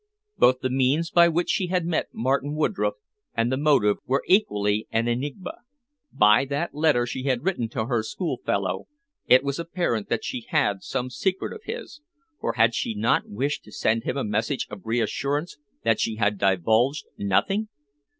Both 0.35 0.61
the 0.61 0.71
means 0.71 1.11
by 1.11 1.27
which 1.27 1.51
she 1.51 1.67
had 1.67 1.85
met 1.85 2.07
Martin 2.11 2.55
Woodroffe 2.55 2.95
and 3.35 3.51
the 3.51 3.55
motive 3.57 3.97
were 4.07 4.23
equally 4.25 4.87
an 4.89 5.07
enigma. 5.07 5.59
By 6.11 6.43
that 6.45 6.73
letter 6.73 7.05
she 7.05 7.25
had 7.25 7.43
written 7.43 7.69
to 7.69 7.85
her 7.85 8.01
schoolfellow 8.01 8.87
it 9.27 9.43
was 9.43 9.59
apparent 9.59 10.09
that 10.09 10.25
she 10.25 10.47
had 10.49 10.81
some 10.81 11.11
secret 11.11 11.53
of 11.53 11.61
his, 11.65 12.01
for 12.39 12.53
had 12.53 12.73
she 12.73 12.95
not 12.95 13.29
wished 13.29 13.63
to 13.65 13.71
send 13.71 14.01
him 14.03 14.17
a 14.17 14.23
message 14.23 14.65
of 14.71 14.81
reassurance 14.87 15.59
that 15.83 15.99
she 15.99 16.15
had 16.15 16.39
divulged 16.39 17.05
nothing? 17.19 17.67